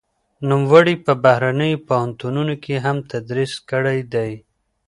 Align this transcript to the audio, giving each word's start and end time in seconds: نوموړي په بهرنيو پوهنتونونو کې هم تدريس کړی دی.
نوموړي 0.49 0.95
په 1.05 1.13
بهرنيو 1.23 1.83
پوهنتونونو 1.87 2.53
کې 2.63 2.75
هم 2.85 2.97
تدريس 3.11 3.53
کړی 3.71 3.99
دی. 4.13 4.31